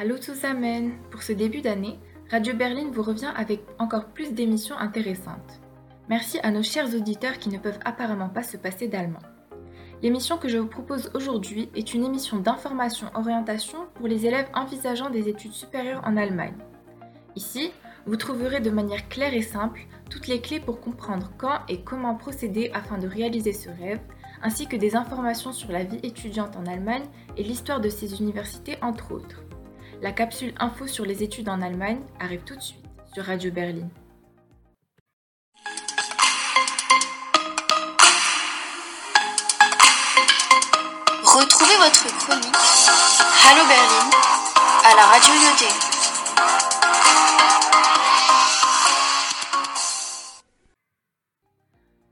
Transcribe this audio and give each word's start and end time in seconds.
Allô 0.00 0.16
zusammen 0.16 0.92
Pour 1.10 1.22
ce 1.22 1.34
début 1.34 1.60
d'année, 1.60 1.98
Radio 2.30 2.54
Berlin 2.54 2.90
vous 2.90 3.02
revient 3.02 3.34
avec 3.36 3.60
encore 3.78 4.06
plus 4.06 4.32
d'émissions 4.32 4.78
intéressantes. 4.78 5.60
Merci 6.08 6.38
à 6.42 6.50
nos 6.50 6.62
chers 6.62 6.94
auditeurs 6.94 7.36
qui 7.36 7.50
ne 7.50 7.58
peuvent 7.58 7.78
apparemment 7.84 8.30
pas 8.30 8.42
se 8.42 8.56
passer 8.56 8.88
d'allemand. 8.88 9.20
L'émission 10.02 10.38
que 10.38 10.48
je 10.48 10.56
vous 10.56 10.68
propose 10.68 11.10
aujourd'hui 11.12 11.68
est 11.74 11.92
une 11.92 12.06
émission 12.06 12.38
d'information-orientation 12.38 13.88
pour 13.92 14.08
les 14.08 14.24
élèves 14.24 14.48
envisageant 14.54 15.10
des 15.10 15.28
études 15.28 15.52
supérieures 15.52 16.02
en 16.06 16.16
Allemagne. 16.16 16.56
Ici, 17.36 17.70
vous 18.06 18.16
trouverez 18.16 18.60
de 18.60 18.70
manière 18.70 19.06
claire 19.10 19.34
et 19.34 19.42
simple 19.42 19.82
toutes 20.08 20.28
les 20.28 20.40
clés 20.40 20.60
pour 20.60 20.80
comprendre 20.80 21.30
quand 21.36 21.58
et 21.68 21.82
comment 21.82 22.14
procéder 22.14 22.70
afin 22.72 22.96
de 22.96 23.06
réaliser 23.06 23.52
ce 23.52 23.68
rêve, 23.68 24.00
ainsi 24.40 24.66
que 24.66 24.76
des 24.76 24.96
informations 24.96 25.52
sur 25.52 25.70
la 25.70 25.84
vie 25.84 26.00
étudiante 26.02 26.56
en 26.56 26.64
Allemagne 26.64 27.04
et 27.36 27.42
l'histoire 27.42 27.82
de 27.82 27.90
ces 27.90 28.18
universités 28.18 28.78
entre 28.80 29.12
autres. 29.12 29.42
La 30.02 30.12
capsule 30.12 30.54
info 30.58 30.86
sur 30.86 31.04
les 31.04 31.22
études 31.22 31.50
en 31.50 31.60
Allemagne 31.60 32.00
arrive 32.18 32.40
tout 32.44 32.56
de 32.56 32.60
suite 32.62 32.82
sur 33.12 33.22
Radio 33.22 33.52
Berlin. 33.52 33.86
Retrouvez 41.22 41.76
votre 41.76 42.06
chronique 42.16 42.56
Hallo 43.46 43.66
Berlin 43.68 44.10
à 44.84 44.96
la 44.96 45.04
radio 45.04 45.34
Yoté. 45.34 45.68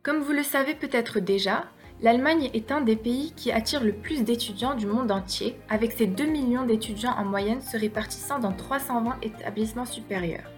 Comme 0.02 0.20
vous 0.20 0.32
le 0.32 0.42
savez 0.42 0.74
peut-être 0.74 1.20
déjà, 1.20 1.64
l'Allemagne 2.00 2.50
est 2.54 2.70
un 2.70 2.80
des 2.80 2.96
pays 2.96 3.32
qui 3.34 3.50
attire 3.50 3.82
le 3.82 3.92
plus 3.92 4.22
d'étudiants 4.22 4.74
du 4.74 4.86
monde 4.86 5.10
entier, 5.10 5.56
avec 5.68 5.92
ses 5.92 6.06
2 6.06 6.26
millions 6.26 6.64
d'étudiants 6.64 7.16
en 7.18 7.24
moyenne 7.24 7.60
se 7.60 7.76
répartissant 7.76 8.38
dans 8.38 8.52
320 8.52 9.16
établissements 9.22 9.84
supérieurs. 9.84 10.50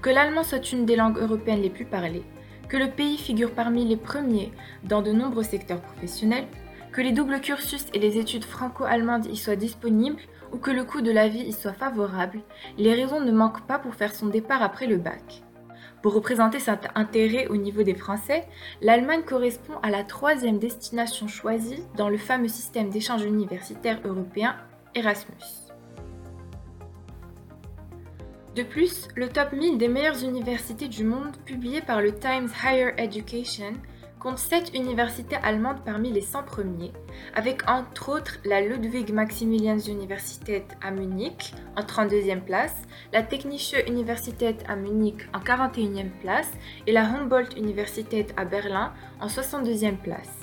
Que 0.00 0.10
l'allemand 0.10 0.44
soit 0.44 0.72
une 0.72 0.86
des 0.86 0.96
langues 0.96 1.18
européennes 1.18 1.62
les 1.62 1.70
plus 1.70 1.84
parlées, 1.84 2.24
que 2.68 2.76
le 2.76 2.90
pays 2.90 3.18
figure 3.18 3.52
parmi 3.52 3.84
les 3.84 3.96
premiers 3.96 4.52
dans 4.84 5.02
de 5.02 5.12
nombreux 5.12 5.42
secteurs 5.42 5.82
professionnels, 5.82 6.46
que 6.92 7.02
les 7.02 7.12
doubles 7.12 7.40
cursus 7.40 7.86
et 7.92 7.98
les 7.98 8.18
études 8.18 8.44
franco-allemandes 8.44 9.26
y 9.26 9.36
soient 9.36 9.56
disponibles 9.56 10.22
ou 10.52 10.56
que 10.56 10.70
le 10.70 10.84
coût 10.84 11.02
de 11.02 11.10
la 11.10 11.28
vie 11.28 11.42
y 11.42 11.52
soit 11.52 11.74
favorable, 11.74 12.40
les 12.78 12.94
raisons 12.94 13.20
ne 13.20 13.32
manquent 13.32 13.66
pas 13.66 13.78
pour 13.78 13.94
faire 13.94 14.14
son 14.14 14.28
départ 14.28 14.62
après 14.62 14.86
le 14.86 14.96
bac. 14.96 15.42
Pour 16.02 16.14
représenter 16.14 16.60
cet 16.60 16.88
intérêt 16.94 17.46
au 17.48 17.56
niveau 17.56 17.82
des 17.82 17.94
Français, 17.94 18.46
l'Allemagne 18.80 19.22
correspond 19.22 19.78
à 19.82 19.90
la 19.90 20.04
troisième 20.04 20.58
destination 20.58 21.26
choisie 21.26 21.82
dans 21.96 22.08
le 22.08 22.18
fameux 22.18 22.48
système 22.48 22.90
d'échange 22.90 23.24
universitaire 23.24 24.00
européen 24.04 24.56
Erasmus. 24.94 25.66
De 28.54 28.62
plus, 28.62 29.08
le 29.16 29.28
top 29.28 29.52
1000 29.52 29.76
des 29.76 29.88
meilleures 29.88 30.24
universités 30.24 30.88
du 30.88 31.04
monde 31.04 31.36
publié 31.44 31.82
par 31.82 32.00
le 32.00 32.14
Times 32.14 32.48
Higher 32.64 32.92
Education 32.96 33.74
compte 34.26 34.38
7 34.38 34.72
universités 34.74 35.36
allemandes 35.44 35.84
parmi 35.84 36.10
les 36.10 36.20
100 36.20 36.42
premiers, 36.42 36.90
avec 37.36 37.62
entre 37.70 38.08
autres 38.08 38.38
la 38.44 38.60
Ludwig-Maximilians-Universität 38.60 40.66
à 40.82 40.90
Munich 40.90 41.54
en 41.76 41.82
32e 41.82 42.40
place, 42.40 42.74
la 43.12 43.22
Technische 43.22 43.76
Universität 43.86 44.64
à 44.66 44.74
Munich 44.74 45.28
en 45.32 45.38
41e 45.38 46.10
place 46.20 46.50
et 46.88 46.92
la 46.92 47.04
Humboldt-Universität 47.04 48.34
à 48.36 48.44
Berlin 48.44 48.92
en 49.20 49.28
62e 49.28 49.96
place. 49.96 50.40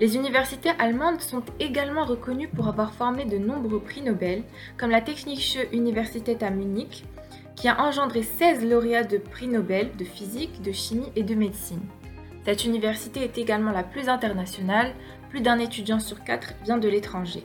Les 0.00 0.14
universités 0.14 0.70
allemandes 0.78 1.20
sont 1.20 1.42
également 1.58 2.04
reconnues 2.04 2.46
pour 2.46 2.68
avoir 2.68 2.94
formé 2.94 3.24
de 3.24 3.38
nombreux 3.38 3.80
prix 3.80 4.02
Nobel, 4.02 4.44
comme 4.78 4.90
la 4.90 5.00
Technische 5.00 5.58
Universität 5.72 6.44
à 6.44 6.50
Munich, 6.50 7.04
qui 7.56 7.66
a 7.66 7.82
engendré 7.82 8.22
16 8.22 8.64
lauréats 8.64 9.02
de 9.02 9.18
prix 9.18 9.48
Nobel 9.48 9.90
de 9.98 10.04
physique, 10.04 10.62
de 10.62 10.70
chimie 10.70 11.10
et 11.16 11.24
de 11.24 11.34
médecine. 11.34 11.82
Cette 12.44 12.64
université 12.64 13.22
est 13.22 13.38
également 13.38 13.72
la 13.72 13.82
plus 13.82 14.08
internationale, 14.08 14.94
plus 15.28 15.40
d'un 15.40 15.58
étudiant 15.58 16.00
sur 16.00 16.24
quatre 16.24 16.54
vient 16.64 16.78
de 16.78 16.88
l'étranger. 16.88 17.44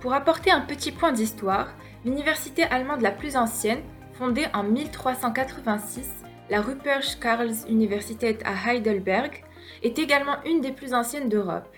Pour 0.00 0.12
apporter 0.12 0.50
un 0.50 0.60
petit 0.60 0.92
point 0.92 1.12
d'histoire, 1.12 1.74
l'université 2.04 2.62
allemande 2.64 3.00
la 3.00 3.10
plus 3.10 3.36
ancienne, 3.36 3.82
fondée 4.12 4.46
en 4.54 4.62
1386, 4.62 6.08
la 6.50 6.60
Ruprecht-Karls-Universität 6.60 8.42
à 8.44 8.72
Heidelberg, 8.72 9.44
est 9.82 9.98
également 9.98 10.36
une 10.44 10.60
des 10.60 10.72
plus 10.72 10.94
anciennes 10.94 11.28
d'Europe. 11.28 11.68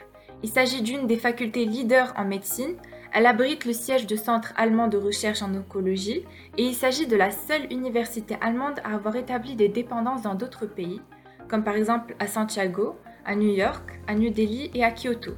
Il 0.43 0.49
s'agit 0.49 0.83
d'une 0.83 1.07
des 1.07 1.17
facultés 1.17 1.65
leaders 1.65 2.13
en 2.17 2.25
médecine 2.25 2.77
elle 3.13 3.27
abrite 3.27 3.65
le 3.65 3.73
siège 3.73 4.07
du 4.07 4.17
Centre 4.17 4.53
allemand 4.57 4.87
de 4.87 4.97
recherche 4.97 5.43
en 5.43 5.55
oncologie 5.55 6.25
et 6.57 6.65
il 6.65 6.75
s'agit 6.75 7.07
de 7.07 7.17
la 7.17 7.31
seule 7.31 7.67
université 7.73 8.37
allemande 8.41 8.81
à 8.85 8.95
avoir 8.95 9.17
établi 9.17 9.57
des 9.57 9.69
dépendances 9.69 10.23
dans 10.23 10.35
d'autres 10.35 10.67
pays, 10.67 11.01
comme 11.49 11.65
par 11.65 11.75
exemple 11.75 12.15
à 12.21 12.29
Santiago, 12.29 12.97
à 13.25 13.35
New 13.35 13.53
York, 13.53 14.01
à 14.07 14.15
New 14.15 14.31
Delhi 14.31 14.71
et 14.75 14.85
à 14.85 14.93
Kyoto. 14.93 15.33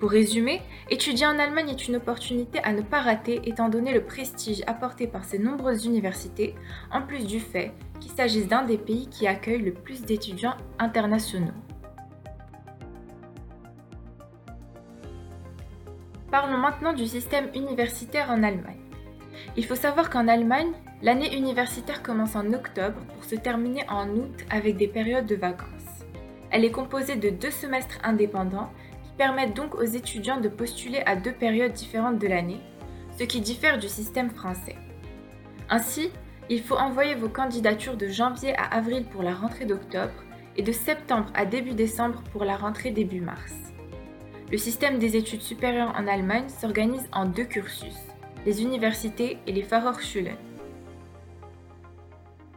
Pour 0.00 0.10
résumer, 0.10 0.60
étudier 0.90 1.26
en 1.26 1.38
Allemagne 1.38 1.70
est 1.70 1.88
une 1.88 1.96
opportunité 1.96 2.58
à 2.64 2.72
ne 2.72 2.82
pas 2.82 3.00
rater 3.00 3.40
étant 3.44 3.68
donné 3.68 3.94
le 3.94 4.02
prestige 4.02 4.62
apporté 4.66 5.06
par 5.06 5.24
ces 5.24 5.38
nombreuses 5.38 5.86
universités, 5.86 6.54
en 6.92 7.02
plus 7.02 7.26
du 7.26 7.38
fait 7.38 7.72
qu'il 8.00 8.10
s'agisse 8.10 8.48
d'un 8.48 8.64
des 8.64 8.78
pays 8.78 9.08
qui 9.08 9.26
accueille 9.28 9.62
le 9.62 9.72
plus 9.72 10.02
d'étudiants 10.02 10.56
internationaux. 10.78 11.52
Parlons 16.34 16.58
maintenant 16.58 16.92
du 16.92 17.06
système 17.06 17.48
universitaire 17.54 18.28
en 18.28 18.42
Allemagne. 18.42 18.80
Il 19.56 19.64
faut 19.64 19.76
savoir 19.76 20.10
qu'en 20.10 20.26
Allemagne, 20.26 20.72
l'année 21.00 21.32
universitaire 21.36 22.02
commence 22.02 22.34
en 22.34 22.52
octobre 22.52 22.98
pour 23.14 23.22
se 23.22 23.36
terminer 23.36 23.88
en 23.88 24.08
août 24.08 24.34
avec 24.50 24.76
des 24.76 24.88
périodes 24.88 25.26
de 25.26 25.36
vacances. 25.36 26.02
Elle 26.50 26.64
est 26.64 26.72
composée 26.72 27.14
de 27.14 27.30
deux 27.30 27.52
semestres 27.52 28.00
indépendants 28.02 28.72
qui 29.04 29.12
permettent 29.16 29.54
donc 29.54 29.76
aux 29.76 29.84
étudiants 29.84 30.40
de 30.40 30.48
postuler 30.48 31.04
à 31.06 31.14
deux 31.14 31.30
périodes 31.30 31.72
différentes 31.72 32.18
de 32.18 32.26
l'année, 32.26 32.60
ce 33.16 33.22
qui 33.22 33.40
diffère 33.40 33.78
du 33.78 33.88
système 33.88 34.30
français. 34.30 34.74
Ainsi, 35.70 36.10
il 36.50 36.62
faut 36.62 36.74
envoyer 36.74 37.14
vos 37.14 37.28
candidatures 37.28 37.96
de 37.96 38.08
janvier 38.08 38.56
à 38.56 38.64
avril 38.74 39.04
pour 39.04 39.22
la 39.22 39.34
rentrée 39.34 39.66
d'octobre 39.66 40.24
et 40.56 40.64
de 40.64 40.72
septembre 40.72 41.30
à 41.36 41.44
début 41.44 41.74
décembre 41.74 42.24
pour 42.32 42.44
la 42.44 42.56
rentrée 42.56 42.90
début 42.90 43.20
mars. 43.20 43.54
Le 44.50 44.58
système 44.58 44.98
des 44.98 45.16
études 45.16 45.40
supérieures 45.40 45.94
en 45.96 46.06
Allemagne 46.06 46.48
s'organise 46.48 47.08
en 47.12 47.24
deux 47.24 47.44
cursus, 47.44 47.96
les 48.44 48.62
universités 48.62 49.38
et 49.46 49.52
les 49.52 49.62
Fachhochschulen. 49.62 50.36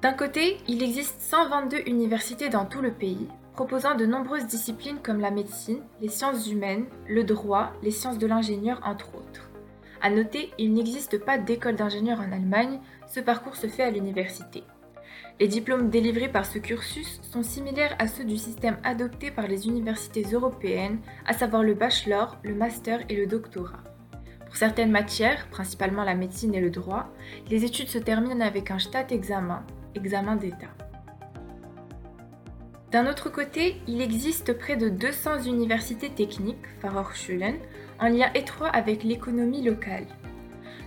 D'un 0.02 0.14
côté, 0.14 0.58
il 0.68 0.84
existe 0.84 1.22
122 1.22 1.88
universités 1.88 2.50
dans 2.50 2.66
tout 2.66 2.82
le 2.82 2.92
pays, 2.92 3.28
proposant 3.54 3.96
de 3.96 4.06
nombreuses 4.06 4.46
disciplines 4.46 5.00
comme 5.02 5.22
la 5.22 5.32
médecine, 5.32 5.82
les 6.02 6.10
sciences 6.10 6.52
humaines, 6.52 6.86
le 7.08 7.24
droit, 7.24 7.72
les 7.82 7.92
sciences 7.92 8.20
de 8.20 8.28
l'ingénieur, 8.28 8.82
entre 8.84 9.16
autres. 9.16 9.50
À 10.02 10.10
noter, 10.10 10.52
il 10.60 10.74
n'existe 10.74 11.18
pas 11.18 11.38
d'école 11.38 11.78
d'ingénieur 11.78 12.20
en 12.20 12.32
Allemagne, 12.32 12.80
ce 13.08 13.22
parcours 13.22 13.56
se 13.56 13.68
fait 13.68 13.84
à 13.84 13.92
l'université. 13.92 14.64
Les 15.40 15.48
diplômes 15.48 15.92
délivrés 15.92 16.30
par 16.30 16.48
ce 16.48 16.58
cursus 16.58 17.22
sont 17.22 17.44
similaires 17.44 17.96
à 18.00 18.08
ceux 18.08 18.26
du 18.26 18.38
système 18.38 18.78
adopté 18.84 19.30
par 19.30 19.48
les 19.48 19.68
universités 19.68 20.24
européennes, 20.34 21.00
à 21.28 21.34
savoir 21.34 21.62
le 21.62 21.76
bachelor, 21.76 22.40
le 22.42 22.56
master 22.56 23.02
et 23.08 23.16
le 23.16 23.28
doctorat. 23.28 23.84
Pour 24.48 24.56
certaines 24.56 24.90
matières, 24.90 25.48
principalement 25.52 26.04
la 26.04 26.16
médecine 26.16 26.56
et 26.56 26.60
le 26.60 26.72
droit, 26.72 27.14
les 27.52 27.66
études 27.66 27.90
se 27.90 28.00
terminent 28.00 28.44
avec 28.44 28.72
un 28.72 28.80
Staatsexamen, 28.80 29.64
examen 29.94 30.38
d'État. 30.38 30.74
D'un 32.92 33.08
autre 33.08 33.30
côté, 33.30 33.80
il 33.88 34.02
existe 34.02 34.58
près 34.58 34.76
de 34.76 34.90
200 34.90 35.44
universités 35.44 36.10
techniques, 36.10 36.66
Fachhochschulen, 36.82 37.58
en 38.00 38.08
lien 38.08 38.32
étroit 38.34 38.70
avec 38.70 39.04
l'économie 39.04 39.62
locale. 39.62 40.08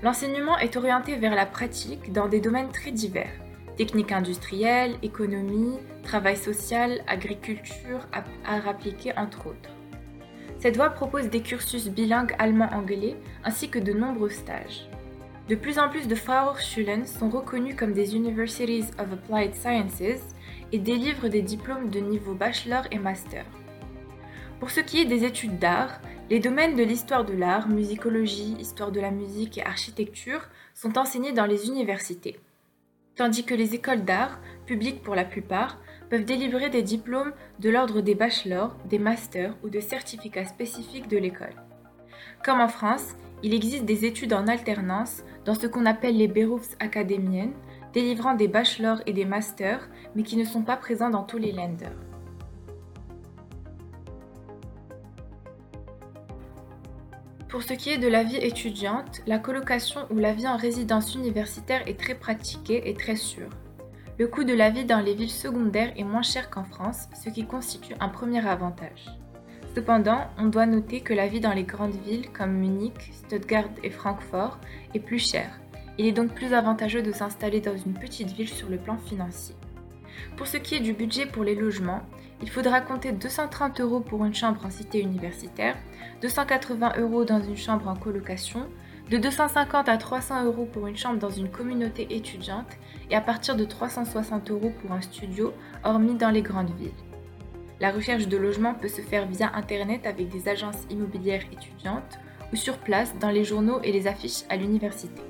L'enseignement 0.03 0.59
est 0.59 0.77
orienté 0.77 1.15
vers 1.15 1.37
la 1.37 1.47
pratique 1.47 2.13
dans 2.13 2.27
des 2.27 2.41
domaines 2.41 2.73
très 2.73 2.91
divers 2.91 3.31
techniques 3.81 4.13
industrielles, 4.13 4.97
économie, 5.03 5.79
travail 6.03 6.37
social, 6.37 7.03
agriculture, 7.07 8.07
art 8.45 8.69
appliqué, 8.69 9.11
entre 9.17 9.47
autres. 9.47 9.71
Cette 10.59 10.77
voie 10.77 10.91
propose 10.91 11.31
des 11.31 11.41
cursus 11.41 11.89
bilingues 11.89 12.35
allemand-anglais 12.39 13.17
ainsi 13.43 13.71
que 13.71 13.79
de 13.79 13.95
nombreux 13.95 14.29
stages. 14.29 14.87
De 15.49 15.55
plus 15.55 15.79
en 15.79 15.89
plus 15.89 16.07
de 16.09 16.15
Fachhochschulen 16.15 17.07
sont 17.07 17.31
reconnus 17.31 17.75
comme 17.75 17.95
des 17.95 18.15
Universities 18.15 18.91
of 18.99 19.15
Applied 19.15 19.55
Sciences 19.55 20.27
et 20.73 20.79
délivrent 20.79 21.31
des 21.31 21.41
diplômes 21.41 21.89
de 21.89 22.01
niveau 22.01 22.35
bachelor 22.35 22.83
et 22.91 22.99
master. 22.99 23.47
Pour 24.59 24.69
ce 24.69 24.81
qui 24.81 25.01
est 25.01 25.07
des 25.07 25.25
études 25.25 25.59
d'art, 25.59 26.03
les 26.29 26.39
domaines 26.39 26.77
de 26.77 26.83
l'histoire 26.83 27.25
de 27.25 27.33
l'art, 27.33 27.67
musicologie, 27.67 28.57
histoire 28.61 28.93
de 28.93 29.01
la 29.01 29.11
musique 29.11 29.57
et 29.57 29.65
architecture 29.65 30.43
sont 30.75 30.99
enseignés 30.99 31.33
dans 31.33 31.47
les 31.47 31.67
universités 31.67 32.39
tandis 33.17 33.45
que 33.45 33.55
les 33.55 33.75
écoles 33.75 34.05
d'art, 34.05 34.41
publiques 34.67 35.03
pour 35.03 35.15
la 35.15 35.25
plupart, 35.25 35.79
peuvent 36.09 36.25
délivrer 36.25 36.71
des 36.71 36.83
diplômes 36.83 37.33
de 37.61 37.71
l'ordre 37.71 38.01
des 38.01 38.15
bachelors, 38.15 38.77
des 38.87 38.99
masters 38.99 39.55
ou 39.63 39.69
de 39.69 39.81
certificats 39.81 40.45
spécifiques 40.45 41.09
de 41.09 41.19
l'école. 41.19 41.55
Comme 42.45 42.61
en 42.61 42.69
France, 42.69 43.15
il 43.43 43.55
existe 43.55 43.85
des 43.85 44.05
études 44.05 44.33
en 44.33 44.47
alternance 44.47 45.23
dans 45.45 45.55
ce 45.55 45.67
qu'on 45.67 45.87
appelle 45.87 46.17
les 46.17 46.29
Berufsakademien, 46.29 47.51
délivrant 47.93 48.35
des 48.35 48.49
bachelors 48.49 49.03
et 49.07 49.13
des 49.13 49.25
masters, 49.25 49.89
mais 50.15 50.23
qui 50.23 50.37
ne 50.37 50.45
sont 50.45 50.63
pas 50.63 50.77
présents 50.77 51.11
dans 51.11 51.25
tous 51.25 51.39
les 51.39 51.53
lenders. 51.53 51.97
Pour 57.51 57.65
ce 57.65 57.73
qui 57.73 57.91
est 57.91 57.99
de 57.99 58.07
la 58.07 58.23
vie 58.23 58.37
étudiante, 58.37 59.23
la 59.27 59.41
colocation 59.41 60.03
ou 60.11 60.19
la 60.19 60.33
vie 60.33 60.47
en 60.47 60.57
résidence 60.57 61.17
universitaire 61.17 61.83
est 61.89 61.99
très 61.99 62.15
pratiquée 62.15 62.89
et 62.89 62.95
très 62.95 63.17
sûre. 63.17 63.51
Le 64.19 64.29
coût 64.29 64.45
de 64.45 64.53
la 64.53 64.71
vie 64.71 64.85
dans 64.85 65.01
les 65.01 65.15
villes 65.15 65.29
secondaires 65.29 65.93
est 65.97 66.05
moins 66.05 66.23
cher 66.23 66.49
qu'en 66.49 66.63
France, 66.63 67.09
ce 67.21 67.29
qui 67.29 67.47
constitue 67.47 67.95
un 67.99 68.09
premier 68.09 68.47
avantage. 68.47 69.07
Cependant, 69.75 70.29
on 70.39 70.47
doit 70.47 70.67
noter 70.67 71.01
que 71.01 71.13
la 71.13 71.27
vie 71.27 71.41
dans 71.41 71.53
les 71.53 71.65
grandes 71.65 72.01
villes 72.07 72.31
comme 72.31 72.53
Munich, 72.53 73.13
Stuttgart 73.13 73.69
et 73.83 73.91
Francfort 73.91 74.61
est 74.95 75.01
plus 75.01 75.19
chère. 75.19 75.59
Il 75.99 76.07
est 76.07 76.13
donc 76.13 76.33
plus 76.33 76.55
avantageux 76.55 77.03
de 77.03 77.11
s'installer 77.11 77.61
dans 77.61 77.77
une 77.77 77.95
petite 77.95 78.31
ville 78.31 78.49
sur 78.49 78.69
le 78.69 78.79
plan 78.79 78.97
financier. 78.97 79.57
Pour 80.37 80.47
ce 80.47 80.57
qui 80.57 80.75
est 80.75 80.81
du 80.81 80.93
budget 80.93 81.27
pour 81.27 81.45
les 81.45 81.55
logements, 81.55 82.03
il 82.43 82.51
faudra 82.51 82.81
compter 82.81 83.13
230 83.13 83.81
euros 83.81 84.01
pour 84.01 84.25
une 84.25 84.35
chambre 84.35 84.65
en 84.65 84.71
cité 84.71 85.01
universitaire, 85.01 85.77
280 86.23 86.95
euros 86.99 87.25
dans 87.25 87.43
une 87.43 87.57
chambre 87.57 87.89
en 87.89 87.97
colocation, 87.97 88.69
de 89.11 89.19
250 89.19 89.89
à 89.89 89.97
300 89.97 90.45
euros 90.45 90.67
pour 90.73 90.87
une 90.87 90.97
chambre 90.97 91.19
dans 91.19 91.31
une 91.31 91.51
communauté 91.51 92.07
étudiante 92.15 92.79
et 93.11 93.17
à 93.17 93.21
partir 93.21 93.57
de 93.57 93.65
360 93.65 94.51
euros 94.51 94.73
pour 94.81 94.93
un 94.93 95.01
studio, 95.01 95.53
hormis 95.85 96.15
dans 96.15 96.31
les 96.31 96.43
grandes 96.43 96.75
villes. 96.79 96.93
La 97.81 97.91
recherche 97.91 98.29
de 98.29 98.37
logement 98.37 98.75
peut 98.75 98.89
se 98.89 99.01
faire 99.01 99.27
via 99.27 99.51
Internet 99.55 100.07
avec 100.07 100.29
des 100.29 100.49
agences 100.49 100.87
immobilières 100.91 101.45
étudiantes 101.51 102.19
ou 102.53 102.57
sur 102.57 102.79
place 102.79 103.15
dans 103.19 103.31
les 103.31 103.45
journaux 103.45 103.81
et 103.83 103.91
les 103.91 104.07
affiches 104.07 104.45
à 104.49 104.57
l'université. 104.57 105.23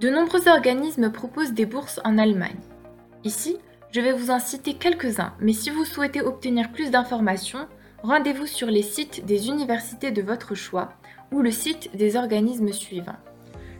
De 0.00 0.10
nombreux 0.10 0.46
organismes 0.46 1.10
proposent 1.10 1.54
des 1.54 1.66
bourses 1.66 2.00
en 2.04 2.18
Allemagne. 2.18 2.60
Ici, 3.24 3.56
je 3.90 4.00
vais 4.00 4.12
vous 4.12 4.30
en 4.30 4.38
citer 4.38 4.74
quelques-uns, 4.74 5.32
mais 5.40 5.52
si 5.52 5.70
vous 5.70 5.84
souhaitez 5.84 6.20
obtenir 6.20 6.70
plus 6.70 6.92
d'informations, 6.92 7.66
rendez-vous 8.04 8.46
sur 8.46 8.68
les 8.68 8.82
sites 8.82 9.26
des 9.26 9.48
universités 9.48 10.12
de 10.12 10.22
votre 10.22 10.54
choix 10.54 10.90
ou 11.32 11.42
le 11.42 11.50
site 11.50 11.96
des 11.96 12.14
organismes 12.14 12.72
suivants. 12.72 13.16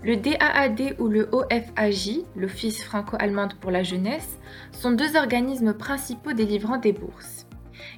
Le 0.02 0.16
DAAD 0.16 0.96
ou 0.98 1.06
le 1.06 1.28
OFAJ, 1.30 2.22
l'Office 2.34 2.82
franco-allemande 2.82 3.54
pour 3.60 3.70
la 3.70 3.84
jeunesse, 3.84 4.38
sont 4.72 4.90
deux 4.90 5.16
organismes 5.16 5.74
principaux 5.74 6.32
délivrant 6.32 6.78
des 6.78 6.92
bourses. 6.92 7.46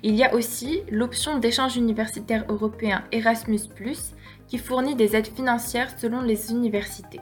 Il 0.03 0.15
y 0.15 0.25
a 0.25 0.35
aussi 0.35 0.83
l'option 0.91 1.39
d'échange 1.39 1.77
universitaire 1.77 2.45
européen 2.51 3.03
Erasmus⁇ 3.13 3.61
qui 4.47 4.59
fournit 4.59 4.95
des 4.95 5.17
aides 5.17 5.35
financières 5.35 5.99
selon 5.99 6.21
les 6.21 6.51
universités. 6.51 7.21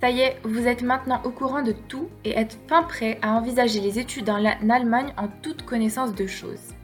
Ça 0.00 0.10
y 0.10 0.20
est, 0.20 0.36
vous 0.44 0.68
êtes 0.68 0.82
maintenant 0.82 1.20
au 1.24 1.30
courant 1.30 1.62
de 1.62 1.72
tout 1.72 2.08
et 2.24 2.38
êtes 2.38 2.56
fin 2.68 2.84
prêt 2.84 3.18
à 3.20 3.32
envisager 3.32 3.80
les 3.80 3.98
études 3.98 4.30
en 4.30 4.44
Allemagne 4.44 5.12
en 5.16 5.26
toute 5.42 5.64
connaissance 5.64 6.14
de 6.14 6.26
choses. 6.28 6.74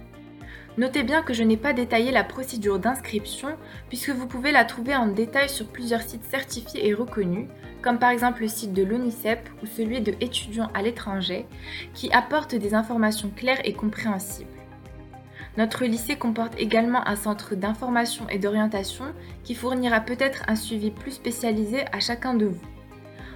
Notez 0.78 1.05
bien 1.05 1.22
que 1.22 1.32
je 1.32 1.44
n'ai 1.44 1.56
pas 1.56 1.72
détaillé 1.72 2.11
la 2.11 2.25
procédure 2.25 2.81
d'inscription 2.81 3.50
puisque 3.88 4.11
vous 4.11 4.26
pouvez 4.26 4.50
la 4.50 4.64
trouver 4.64 4.96
en 4.96 5.06
détail 5.06 5.49
sur 5.49 5.69
plusieurs 5.69 6.02
sites 6.02 6.25
certifiés 6.25 6.88
et 6.88 6.93
reconnus, 6.93 7.46
comme 7.82 8.00
par 8.00 8.11
exemple 8.11 8.43
le 8.43 8.49
site 8.49 8.72
de 8.72 8.82
l'ONICEP 8.82 9.49
ou 9.62 9.67
celui 9.67 10.00
de 10.00 10.14
étudiants 10.20 10.70
à 10.75 10.82
l'étranger, 10.82 11.46
qui 11.94 12.10
apportent 12.12 12.56
des 12.56 12.75
informations 12.75 13.31
claires 13.31 13.60
et 13.62 13.75
compréhensibles. 13.75 14.50
Notre 15.56 15.84
lycée 15.84 16.17
comporte 16.17 16.58
également 16.58 17.06
un 17.06 17.14
centre 17.14 17.55
d'information 17.55 18.28
et 18.28 18.40
d'orientation 18.40 19.05
qui 19.44 19.55
fournira 19.55 20.00
peut-être 20.00 20.43
un 20.49 20.56
suivi 20.56 20.90
plus 20.90 21.12
spécialisé 21.12 21.84
à 21.93 22.00
chacun 22.00 22.34
de 22.34 22.46
vous. 22.46 22.73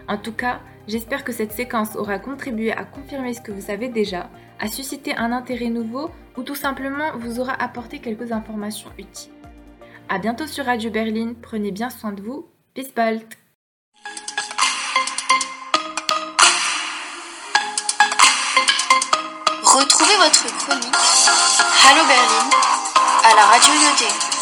En 0.09 0.17
tout 0.17 0.33
cas, 0.33 0.61
j'espère 0.87 1.23
que 1.23 1.33
cette 1.33 1.53
séquence 1.53 1.95
aura 1.95 2.19
contribué 2.19 2.73
à 2.73 2.85
confirmer 2.85 3.35
ce 3.35 3.43
que 3.43 3.53
vous 3.53 3.61
savez 3.61 3.89
déjà, 3.89 4.31
à 4.59 4.69
susciter 4.69 5.15
un 5.17 5.33
intérêt 5.33 5.69
nouveau 5.69 6.11
ou 6.37 6.43
tout 6.43 6.55
simplement 6.55 7.17
vous 7.19 7.41
aura 7.41 7.53
apporté 7.53 7.99
quelques 7.99 8.33
informations 8.33 8.91
utiles. 8.99 9.33
A 10.09 10.19
bientôt 10.19 10.47
sur 10.47 10.65
Radio 10.65 10.91
Berlin, 10.91 11.35
prenez 11.41 11.71
bien 11.71 11.91
soin 11.91 12.13
de 12.13 12.23
vous, 12.23 12.49
peace 12.75 12.95
bald 12.97 13.23
Retrouvez 19.63 20.17
votre 20.17 20.47
chronique 20.57 20.95
Hallo 21.87 22.07
Berlin 22.09 22.51
à 23.31 23.35
la 23.37 23.43
radio 23.43 23.75
Yoté. 23.75 24.38